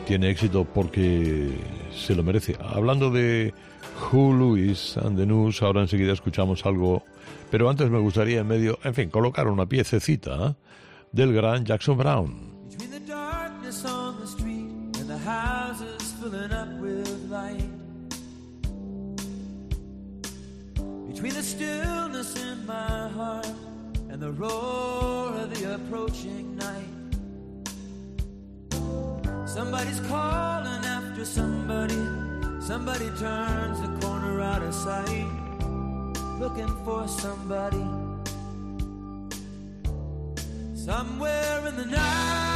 tiene 0.06 0.30
éxito 0.30 0.64
porque 0.64 1.50
se 1.92 2.14
lo 2.14 2.22
merece. 2.22 2.56
Hablando 2.60 3.10
de 3.10 3.52
Who 4.00 4.32
Louis 4.32 4.96
and 4.98 5.18
the 5.18 5.26
News, 5.26 5.60
ahora 5.62 5.82
enseguida 5.82 6.12
escuchamos 6.12 6.64
algo, 6.64 7.04
pero 7.50 7.68
antes 7.68 7.90
me 7.90 7.98
gustaría 7.98 8.40
en 8.40 8.46
medio, 8.46 8.78
en 8.84 8.94
fin, 8.94 9.10
colocar 9.10 9.48
una 9.48 9.66
piececita 9.66 10.46
¿eh? 10.46 10.54
del 11.10 11.34
gran 11.34 11.64
Jackson 11.64 11.98
Brown. 11.98 12.54
Between 21.08 21.32
the 21.32 21.42
stillness 21.42 22.36
in 22.36 22.66
my 22.66 23.08
heart 23.08 23.48
and 24.10 24.20
the 24.20 24.30
roar 24.32 25.32
of 25.34 25.48
the 25.54 25.74
approaching 25.74 26.54
night. 26.56 26.95
Somebody's 29.46 30.00
calling 30.00 30.84
after 30.84 31.24
somebody. 31.24 31.94
Somebody 32.60 33.08
turns 33.10 33.80
the 33.80 33.96
corner 34.00 34.40
out 34.40 34.60
of 34.60 34.74
sight, 34.74 35.26
looking 36.40 36.68
for 36.84 37.06
somebody. 37.06 37.86
Somewhere 40.74 41.66
in 41.68 41.76
the 41.76 41.86
night. 41.86 42.55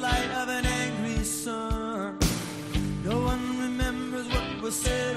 Light 0.00 0.30
of 0.30 0.48
an 0.48 0.64
angry 0.64 1.22
sun, 1.24 2.16
no 3.04 3.20
one 3.20 3.58
remembers 3.60 4.26
what 4.28 4.62
was 4.62 4.74
said 4.74 5.16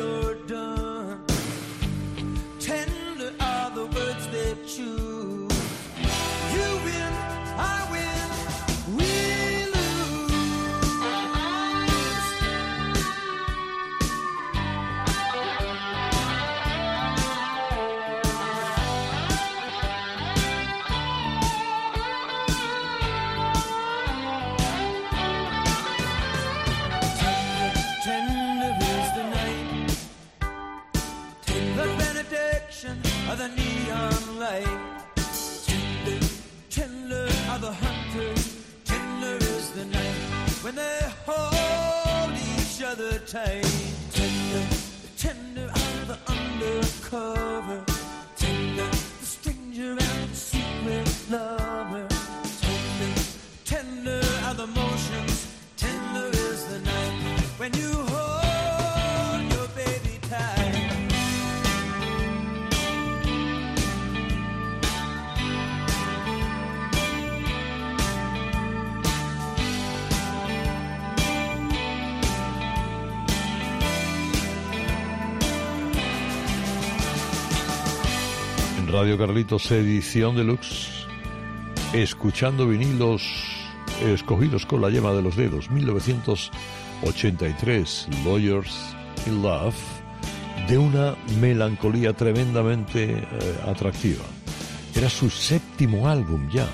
Take. 43.33 43.82
Radio 79.03 79.17
Carlitos, 79.17 79.69
edición 79.69 80.37
deluxe, 80.37 81.05
escuchando 81.91 82.65
vinilos 82.65 83.21
escogidos 84.01 84.65
con 84.65 84.81
la 84.81 84.89
yema 84.89 85.11
de 85.11 85.21
los 85.21 85.35
dedos, 85.35 85.69
1983, 85.71 88.07
Lawyers 88.23 88.95
in 89.27 89.41
Love, 89.41 89.75
de 90.69 90.77
una 90.77 91.17
melancolía 91.41 92.13
tremendamente 92.13 93.11
eh, 93.11 93.25
atractiva. 93.67 94.23
Era 94.95 95.09
su 95.09 95.29
séptimo 95.29 96.07
álbum 96.07 96.49
ya, 96.49 96.69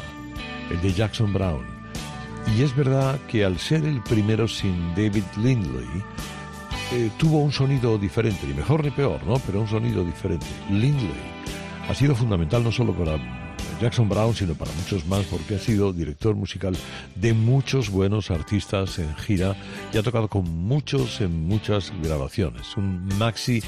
el 0.69 0.79
de 0.81 0.93
Jackson 0.93 1.33
Brown. 1.33 1.65
Y 2.55 2.61
es 2.61 2.75
verdad 2.75 3.19
que 3.27 3.43
al 3.43 3.57
ser 3.57 3.85
el 3.85 4.03
primero 4.03 4.47
sin 4.47 4.93
David 4.93 5.23
Lindley, 5.37 5.87
eh, 6.91 7.09
tuvo 7.17 7.39
un 7.39 7.51
sonido 7.51 7.97
diferente, 7.97 8.45
ni 8.45 8.53
mejor 8.53 8.83
ni 8.83 8.91
peor, 8.91 9.25
¿no? 9.25 9.39
Pero 9.47 9.61
un 9.61 9.67
sonido 9.67 10.03
diferente. 10.03 10.45
Lindley 10.69 11.38
ha 11.89 11.95
sido 11.95 12.15
fundamental 12.15 12.63
no 12.63 12.71
solo 12.71 12.93
para 12.93 13.17
Jackson 13.81 14.07
Brown, 14.07 14.35
sino 14.35 14.53
para 14.53 14.71
muchos 14.73 15.07
más, 15.07 15.25
porque 15.25 15.55
ha 15.55 15.59
sido 15.59 15.91
director 15.91 16.35
musical 16.35 16.77
de 17.15 17.33
muchos 17.33 17.89
buenos 17.89 18.29
artistas 18.29 18.99
en 18.99 19.15
gira 19.15 19.55
y 19.91 19.97
ha 19.97 20.03
tocado 20.03 20.27
con 20.27 20.47
muchos 20.47 21.19
en 21.19 21.47
muchas 21.47 21.91
grabaciones. 22.03 22.77
Un 22.77 23.07
maxi 23.17 23.63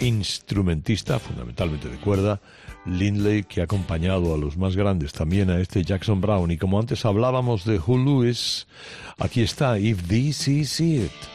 instrumentista, 0.00 1.18
fundamentalmente 1.18 1.88
de 1.88 1.96
cuerda, 1.96 2.40
Lindley, 2.86 3.42
que 3.42 3.60
ha 3.60 3.64
acompañado 3.64 4.34
a 4.34 4.38
los 4.38 4.56
más 4.56 4.76
grandes, 4.76 5.12
también 5.12 5.50
a 5.50 5.58
este 5.58 5.82
Jackson 5.82 6.20
Brown. 6.20 6.52
Y 6.52 6.58
como 6.58 6.78
antes 6.78 7.04
hablábamos 7.04 7.64
de 7.64 7.78
Hugh 7.78 7.98
Lewis, 7.98 8.68
aquí 9.18 9.42
está 9.42 9.80
If 9.80 10.06
This 10.06 10.46
Is 10.46 10.80
It. 10.80 11.33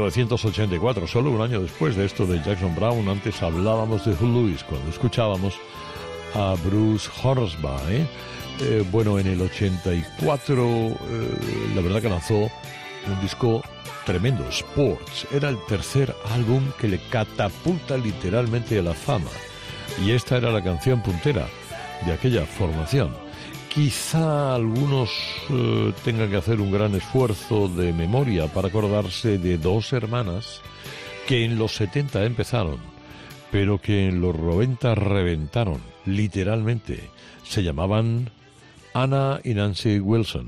1984, 0.00 1.06
solo 1.06 1.30
un 1.30 1.40
año 1.40 1.60
después 1.60 1.96
de 1.96 2.04
esto 2.04 2.26
de 2.26 2.42
Jackson 2.42 2.74
Brown, 2.74 3.08
antes 3.08 3.42
hablábamos 3.42 4.04
de 4.04 4.12
Hugh 4.12 4.56
cuando 4.68 4.90
escuchábamos 4.90 5.54
a 6.34 6.54
Bruce 6.64 7.08
Horsby. 7.22 8.06
Eh, 8.60 8.84
bueno, 8.90 9.18
en 9.18 9.26
el 9.26 9.40
84, 9.40 10.64
eh, 10.64 10.96
la 11.74 11.82
verdad 11.82 12.00
que 12.02 12.08
lanzó 12.08 12.34
un 12.34 13.20
disco 13.20 13.62
tremendo, 14.06 14.48
Sports. 14.48 15.26
Era 15.32 15.48
el 15.48 15.58
tercer 15.66 16.14
álbum 16.32 16.62
que 16.80 16.88
le 16.88 16.98
catapulta 17.10 17.96
literalmente 17.96 18.78
a 18.78 18.82
la 18.82 18.94
fama. 18.94 19.30
Y 20.04 20.12
esta 20.12 20.36
era 20.36 20.50
la 20.50 20.62
canción 20.62 21.02
puntera 21.02 21.46
de 22.06 22.12
aquella 22.12 22.46
formación. 22.46 23.27
Quizá 23.78 24.56
algunos 24.56 25.08
eh, 25.50 25.92
tengan 26.04 26.28
que 26.28 26.36
hacer 26.36 26.60
un 26.60 26.72
gran 26.72 26.96
esfuerzo 26.96 27.68
de 27.68 27.92
memoria 27.92 28.48
para 28.48 28.66
acordarse 28.66 29.38
de 29.38 29.56
dos 29.56 29.92
hermanas 29.92 30.62
que 31.28 31.44
en 31.44 31.58
los 31.58 31.76
70 31.76 32.24
empezaron, 32.24 32.78
pero 33.52 33.80
que 33.80 34.08
en 34.08 34.20
los 34.20 34.36
90 34.36 34.96
reventaron, 34.96 35.80
literalmente. 36.06 37.08
Se 37.44 37.62
llamaban 37.62 38.30
Anna 38.94 39.40
y 39.44 39.54
Nancy 39.54 40.00
Wilson. 40.00 40.46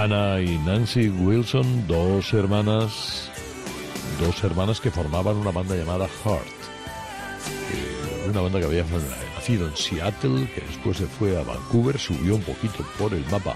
Anna 0.00 0.40
y 0.40 0.56
Nancy 0.56 1.10
Wilson, 1.10 1.86
dos 1.86 2.32
hermanas, 2.32 3.30
dos 4.18 4.42
hermanas 4.42 4.80
que 4.80 4.90
formaban 4.90 5.36
una 5.36 5.50
banda 5.50 5.76
llamada 5.76 6.08
Heart. 6.24 6.46
Eh, 7.74 8.30
una 8.30 8.40
banda 8.40 8.60
que 8.60 8.64
había 8.64 8.86
nacido 9.34 9.68
en 9.68 9.76
Seattle, 9.76 10.50
que 10.54 10.62
después 10.62 10.96
se 10.96 11.04
fue 11.04 11.38
a 11.38 11.42
Vancouver, 11.42 11.98
subió 11.98 12.36
un 12.36 12.40
poquito 12.40 12.82
por 12.98 13.12
el 13.12 13.26
mapa 13.26 13.54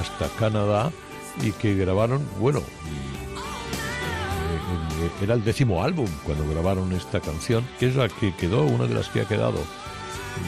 hasta 0.00 0.26
Canadá 0.36 0.90
y 1.42 1.52
que 1.52 1.76
grabaron, 1.76 2.26
bueno, 2.40 2.58
eh, 2.58 2.62
era 5.22 5.34
el 5.34 5.44
décimo 5.44 5.84
álbum 5.84 6.08
cuando 6.24 6.48
grabaron 6.48 6.92
esta 6.92 7.20
canción, 7.20 7.64
que 7.78 7.86
es 7.86 7.94
la 7.94 8.08
que 8.08 8.34
quedó, 8.34 8.64
una 8.64 8.86
de 8.86 8.94
las 8.94 9.08
que 9.10 9.20
ha 9.20 9.28
quedado 9.28 9.60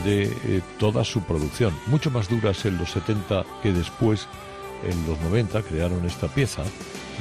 de 0.04 0.24
eh, 0.24 0.60
toda 0.80 1.04
su 1.04 1.22
producción. 1.22 1.72
Mucho 1.86 2.10
más 2.10 2.28
duras 2.28 2.64
en 2.64 2.78
los 2.78 2.90
70 2.90 3.44
que 3.62 3.72
después, 3.72 4.26
en 4.84 5.06
los 5.06 5.20
90, 5.20 5.62
crearon 5.62 6.04
esta 6.06 6.28
pieza 6.28 6.62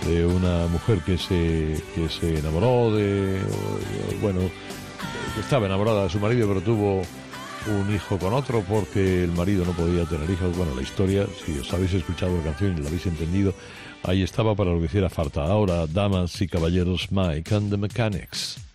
de 0.05 0.25
una 0.25 0.67
mujer 0.67 0.99
que 0.99 1.17
se, 1.17 1.81
que 1.95 2.09
se 2.09 2.39
enamoró 2.39 2.95
de, 2.95 3.39
bueno, 4.21 4.39
estaba 5.39 5.65
enamorada 5.65 6.03
de 6.03 6.09
su 6.09 6.19
marido, 6.19 6.47
pero 6.47 6.61
tuvo 6.61 7.01
un 7.67 7.93
hijo 7.93 8.17
con 8.17 8.33
otro 8.33 8.63
porque 8.67 9.23
el 9.23 9.31
marido 9.31 9.65
no 9.65 9.73
podía 9.73 10.05
tener 10.05 10.29
hijos. 10.29 10.55
Bueno, 10.55 10.73
la 10.75 10.81
historia, 10.81 11.25
si 11.45 11.57
os 11.57 11.71
habéis 11.73 11.93
escuchado 11.93 12.37
la 12.37 12.43
canción 12.43 12.77
y 12.77 12.81
la 12.81 12.87
habéis 12.87 13.05
entendido, 13.05 13.53
ahí 14.03 14.23
estaba 14.23 14.55
para 14.55 14.71
lo 14.71 14.79
que 14.79 14.85
hiciera 14.85 15.09
falta. 15.09 15.43
Ahora, 15.43 15.85
damas 15.87 16.41
y 16.41 16.47
caballeros, 16.47 17.11
Mike 17.11 17.53
and 17.53 17.69
the 17.69 17.77
Mechanics. 17.77 18.68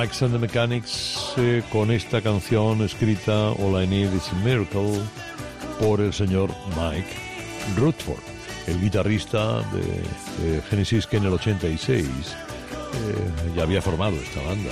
Alex 0.00 0.22
and 0.22 0.32
the 0.32 0.38
Mechanics 0.38 1.34
eh, 1.36 1.62
con 1.70 1.90
esta 1.90 2.22
canción 2.22 2.80
escrita 2.80 3.50
All 3.50 3.84
I 3.84 3.86
Need 3.86 4.14
Is 4.14 4.30
a 4.30 4.34
Miracle 4.36 4.98
por 5.78 6.00
el 6.00 6.14
señor 6.14 6.48
Mike 6.68 7.10
Rutherford, 7.76 8.22
el 8.66 8.80
guitarrista 8.80 9.60
de, 9.72 9.82
de 10.42 10.62
Genesis 10.62 11.06
que 11.06 11.18
en 11.18 11.26
el 11.26 11.34
86 11.34 12.06
eh, 12.06 12.12
ya 13.54 13.62
había 13.62 13.82
formado 13.82 14.16
esta 14.16 14.40
banda 14.40 14.70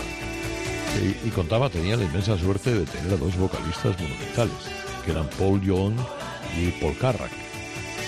y, 1.03 1.29
y 1.29 1.31
contaba, 1.31 1.69
tenía 1.69 1.99
la 1.99 2.05
inmensa 2.05 2.39
suerte 2.39 2.73
de 2.73 2.87
tener 2.87 3.13
a 3.13 3.17
dos 3.19 3.37
vocalistas 3.37 4.01
monumentales, 4.01 4.57
que 5.05 5.11
eran 5.11 5.29
Paul 5.39 5.61
Young 5.61 5.93
y 6.59 6.71
Paul 6.81 6.97
Carrack. 6.97 7.33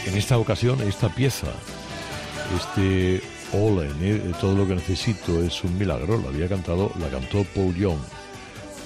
En 0.07 0.17
esta 0.17 0.39
ocasión, 0.39 0.81
esta 0.89 1.11
pieza, 1.11 1.49
este 2.57 3.21
All 3.53 4.35
todo 4.41 4.57
lo 4.57 4.67
que 4.67 4.75
necesito 4.75 5.43
es 5.43 5.65
un 5.65 5.77
milagro, 5.77 6.21
la 6.21 6.29
había 6.29 6.49
cantado, 6.49 6.93
la 7.01 7.09
cantó 7.09 7.45
Paul 7.55 7.75
Young, 7.75 7.99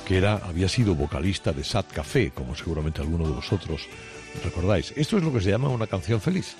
que 0.06 0.16
era, 0.16 0.36
había 0.36 0.68
sido 0.68 0.94
vocalista 0.94 1.52
de 1.52 1.62
Sat 1.64 1.92
Café, 1.92 2.30
como 2.30 2.54
seguramente 2.54 3.00
alguno 3.00 3.26
de 3.26 3.34
vosotros 3.34 3.88
¿Recordáis? 4.42 4.92
Esto 4.96 5.18
es 5.18 5.22
lo 5.22 5.32
que 5.32 5.40
se 5.40 5.50
llama 5.50 5.68
una 5.68 5.86
canción 5.86 6.20
feliz. 6.20 6.56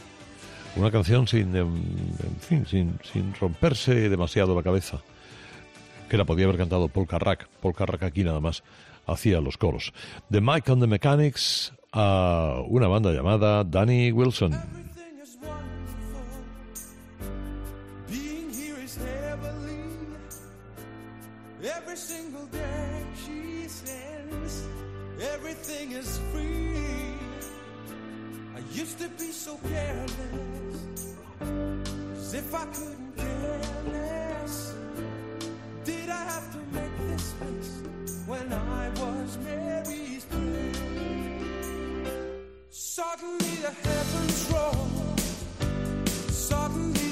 Una 0.76 0.90
canción 0.90 1.26
sin, 1.26 1.54
em, 1.56 1.74
en 1.74 2.40
fin, 2.40 2.66
sin, 2.66 2.98
sin 3.12 3.34
romperse 3.34 4.08
demasiado 4.08 4.54
la 4.54 4.62
cabeza. 4.62 5.00
Que 6.08 6.16
la 6.16 6.24
podía 6.24 6.44
haber 6.44 6.58
cantado 6.58 6.88
Paul 6.88 7.06
Carrack. 7.06 7.48
Paul 7.60 7.74
Carrack 7.74 8.02
aquí 8.02 8.24
nada 8.24 8.40
más 8.40 8.62
hacía 9.06 9.40
los 9.40 9.56
coros. 9.56 9.92
De 10.28 10.40
Mike 10.40 10.70
and 10.70 10.82
the 10.82 10.86
Mechanics 10.86 11.72
a 11.92 12.60
una 12.66 12.88
banda 12.88 13.12
llamada 13.12 13.64
Danny 13.64 14.12
Wilson. 14.12 14.93
Used 28.74 28.98
to 28.98 29.08
be 29.10 29.30
so 29.30 29.56
careless, 29.68 31.14
as 32.16 32.34
if 32.34 32.52
I 32.52 32.64
couldn't 32.66 33.16
care 33.16 33.60
less. 33.92 34.74
Did 35.84 36.10
I 36.10 36.24
have 36.32 36.52
to 36.52 36.58
make 36.72 36.98
this 37.06 37.34
list 37.40 37.86
when 38.26 38.52
I 38.52 38.88
was 39.00 39.38
Mary's 39.44 40.24
prayer? 40.24 40.72
Suddenly 42.70 43.54
the 43.62 43.70
heavens 43.70 44.50
rolled. 44.52 45.20
Suddenly 46.30 47.03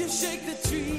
you 0.00 0.08
shake 0.08 0.46
the 0.46 0.68
tree 0.68 0.89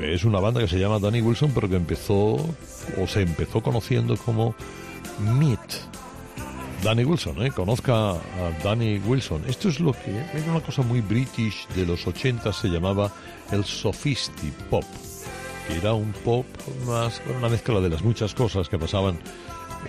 es 0.00 0.24
una 0.24 0.40
banda 0.40 0.60
que 0.60 0.68
se 0.68 0.78
llama 0.78 0.98
Danny 0.98 1.20
Wilson, 1.20 1.52
pero 1.54 1.68
que 1.68 1.76
empezó, 1.76 2.34
o 2.34 3.06
se 3.06 3.22
empezó 3.22 3.62
conociendo 3.62 4.16
como 4.16 4.54
Meet. 5.20 5.60
Danny 6.82 7.04
Wilson, 7.04 7.42
¿eh? 7.44 7.50
Conozca 7.50 8.12
a 8.12 8.18
Danny 8.62 8.98
Wilson. 8.98 9.42
Esto 9.48 9.68
es 9.68 9.80
lo 9.80 9.92
que 9.92 10.16
era 10.16 10.52
una 10.52 10.60
cosa 10.60 10.82
muy 10.82 11.00
british 11.00 11.66
de 11.74 11.84
los 11.84 12.06
80, 12.06 12.52
se 12.52 12.68
llamaba 12.68 13.10
el 13.50 13.64
sophisti 13.64 14.52
pop, 14.70 14.84
que 15.66 15.76
era 15.76 15.92
un 15.92 16.12
pop 16.24 16.46
más, 16.86 17.20
una 17.36 17.48
mezcla 17.48 17.80
de 17.80 17.88
las 17.88 18.02
muchas 18.02 18.32
cosas 18.32 18.68
que 18.68 18.78
pasaban 18.78 19.18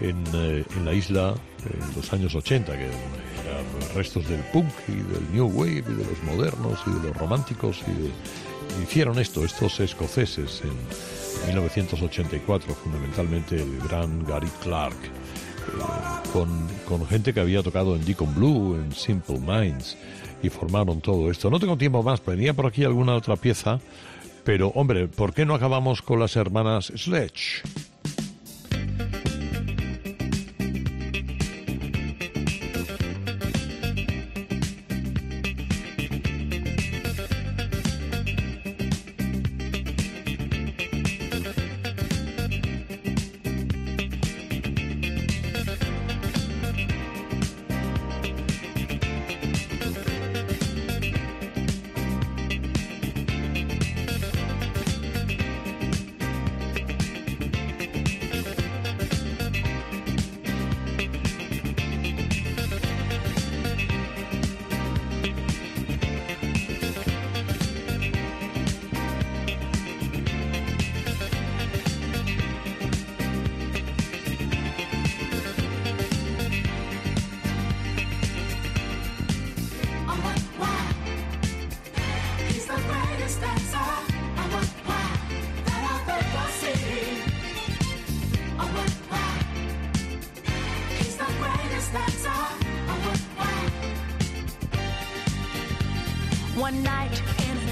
en, 0.02 0.24
eh, 0.34 0.66
en 0.76 0.86
la 0.86 0.94
isla 0.94 1.36
en 1.66 1.96
los 1.96 2.12
años 2.12 2.34
80, 2.34 2.72
que 2.76 2.86
eran 2.86 3.96
restos 3.96 4.28
del 4.28 4.42
punk 4.52 4.72
y 4.88 4.94
del 4.94 5.32
new 5.32 5.48
wave 5.48 5.84
y 5.88 5.94
de 5.94 6.06
los 6.06 6.24
modernos 6.24 6.80
y 6.88 6.92
de 6.92 7.08
los 7.08 7.18
románticos 7.18 7.82
y 7.88 7.92
de, 8.02 8.12
hicieron 8.82 9.20
esto, 9.20 9.44
estos 9.44 9.80
escoceses 9.80 10.62
en 10.64 11.48
1984, 11.48 12.74
fundamentalmente 12.76 13.56
el 13.56 13.80
gran 13.80 14.24
Gary 14.26 14.50
Clark, 14.62 14.96
eh, 14.96 16.30
con, 16.34 16.68
con 16.88 17.06
gente 17.08 17.34
que 17.34 17.40
había 17.40 17.64
tocado 17.64 17.96
en 17.96 18.06
Deacon 18.06 18.34
Blue, 18.36 18.76
en 18.76 18.92
Simple 18.94 19.40
Minds, 19.40 19.98
y 20.42 20.50
formaron 20.50 21.02
todo 21.02 21.30
esto. 21.30 21.50
No 21.50 21.60
tengo 21.60 21.78
tiempo 21.78 22.04
más, 22.04 22.24
venía 22.24 22.54
por 22.54 22.66
aquí 22.66 22.84
alguna 22.84 23.16
otra 23.16 23.36
pieza, 23.36 23.80
pero 24.44 24.70
hombre, 24.70 25.08
¿por 25.08 25.34
qué 25.34 25.46
no 25.46 25.56
acabamos 25.56 26.02
con 26.02 26.20
las 26.20 26.36
hermanas 26.36 26.92
Sledge? 26.96 27.64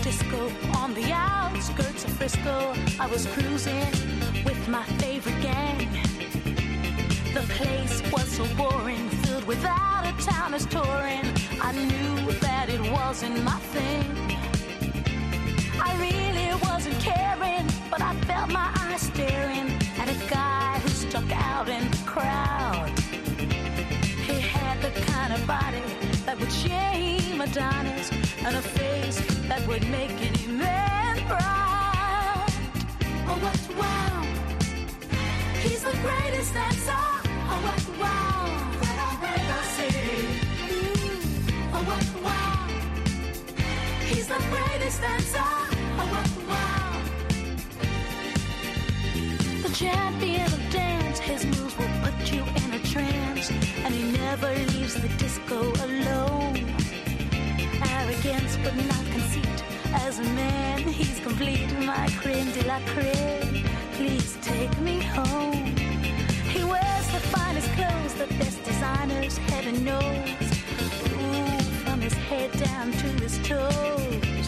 Disco 0.07 0.49
on 0.77 0.93
the 0.93 1.11
outskirts 1.11 2.05
of 2.05 2.11
Frisco, 2.11 2.73
I 2.97 3.07
was 3.07 3.25
cruising 3.25 3.91
with 4.45 4.61
my 4.69 4.85
favorite 5.03 5.41
gang. 5.41 5.79
The 7.33 7.41
place 7.57 8.01
was 8.09 8.25
so 8.37 8.45
boring, 8.55 9.09
filled 9.23 9.43
with 9.43 9.61
out 9.65 10.05
of 10.07 10.17
towners 10.25 10.65
touring. 10.67 11.25
I 11.61 11.73
knew 11.73 12.31
that 12.39 12.69
it 12.69 12.79
wasn't 12.89 13.43
my 13.43 13.59
thing. 13.75 14.05
I 15.87 15.91
really 16.05 16.49
wasn't 16.69 16.97
caring, 17.01 17.67
but 17.91 18.01
I 18.01 18.15
felt 18.27 18.49
my 18.49 18.69
eyes 18.83 19.01
staring 19.01 19.67
at 20.01 20.07
a 20.07 20.17
guy 20.29 20.79
who 20.83 20.87
stuck 20.87 21.29
out 21.33 21.67
in 21.67 21.83
the 21.91 22.03
crowd. 22.05 22.97
He 24.27 24.39
had 24.39 24.81
the 24.81 24.91
kind 25.01 25.33
of 25.33 25.45
body 25.45 26.06
that 26.27 26.37
would 26.41 26.51
shame 26.51 27.39
Adonis 27.39 28.11
and 28.43 28.57
a 28.57 28.61
face 28.61 29.17
that 29.47 29.65
would 29.65 29.81
make 29.89 30.11
any 30.11 30.47
man 30.47 31.15
proud. 31.25 32.51
Oh, 33.29 33.37
what 33.43 33.59
wow! 33.79 34.23
He's 35.63 35.83
the 35.83 35.95
greatest 36.05 36.53
dancer. 36.53 37.05
Oh, 37.51 37.59
what 37.67 37.83
wow! 38.01 38.43
Ever 39.35 39.63
seen. 39.77 40.27
Mm, 40.67 41.23
oh, 41.75 41.83
what 41.89 42.05
wow! 42.25 42.67
He's 44.11 44.27
the 44.27 44.41
greatest 44.51 44.99
dancer. 44.99 45.51
Oh, 45.99 46.07
what 46.13 46.29
wow! 46.49 46.91
The 49.63 49.71
champion 49.73 50.47
of 50.57 50.61
dance, 50.71 51.19
his 51.19 51.45
moves 51.45 51.75
will 51.77 51.93
put 52.03 52.17
you 52.33 52.43
in 52.61 52.73
a 52.73 52.79
trance, 52.79 53.49
and 53.49 53.93
he 53.93 54.03
never 54.11 54.53
leaves 54.73 54.95
the 54.95 55.07
disco 55.07 55.26
but 58.63 58.75
not 58.75 59.05
conceit. 59.11 59.63
As 59.93 60.19
a 60.19 60.23
man, 60.23 60.79
he's 60.79 61.19
complete. 61.19 61.71
My 61.79 62.07
creme 62.19 62.51
de 62.51 62.63
la 62.67 62.79
creme. 62.85 63.63
Please 63.93 64.37
take 64.41 64.75
me 64.79 64.99
home. 65.01 65.75
He 66.53 66.63
wears 66.63 67.07
the 67.15 67.21
finest 67.33 67.69
clothes, 67.73 68.13
the 68.15 68.27
best 68.39 68.63
designers, 68.63 69.37
heaven 69.37 69.83
knows. 69.83 70.29
Ooh, 71.13 71.59
from 71.83 72.01
his 72.01 72.13
head 72.13 72.51
down 72.53 72.91
to 72.91 73.07
his 73.23 73.37
toes. 73.47 74.47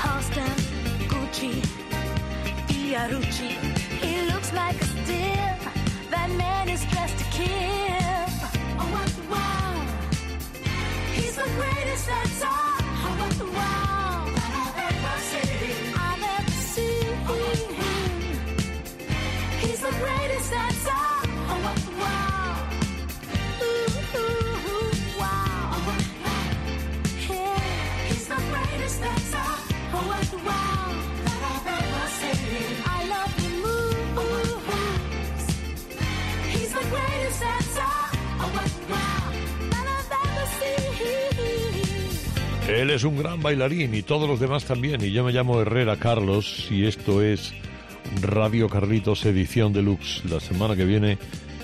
Halston, 0.00 0.56
Gucci, 1.08 1.54
Fiorucci. 2.68 3.50
He 4.02 4.30
looks 4.32 4.52
like 4.52 4.80
a 4.80 4.84
steal. 4.84 5.56
That 6.10 6.30
man 6.36 6.68
is 6.68 6.84
dressed 6.86 7.18
to 7.18 7.24
kill. 7.36 8.03
Él 42.68 42.88
es 42.88 43.04
un 43.04 43.18
gran 43.18 43.42
bailarín 43.42 43.94
y 43.94 44.02
todos 44.02 44.26
los 44.26 44.40
demás 44.40 44.64
también. 44.64 45.02
Y 45.04 45.12
yo 45.12 45.22
me 45.22 45.32
llamo 45.32 45.60
Herrera 45.60 45.96
Carlos 45.96 46.66
y 46.70 46.86
esto 46.86 47.22
es 47.22 47.52
Radio 48.22 48.70
Carlitos 48.70 49.26
Edición 49.26 49.74
Deluxe. 49.74 50.22
La 50.30 50.40
semana 50.40 50.74
que 50.74 50.86
viene 50.86 51.18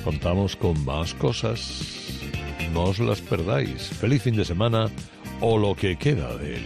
contamos 0.05 0.57
con 0.57 0.85
más 0.85 1.15
cosas. 1.15 2.21
No 2.75 2.85
os 2.85 2.99
las 2.99 3.23
perdáis. 3.23 3.89
Feliz 3.89 4.23
fin 4.23 4.37
de 4.37 4.45
semana 4.45 4.91
o 5.41 5.59
lo 5.59 5.75
que 5.75 5.97
queda 5.97 6.37
de 6.37 6.57
él. 6.57 6.65